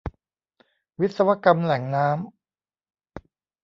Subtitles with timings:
[0.99, 2.23] วิศวกรรมแหล่งน้ำ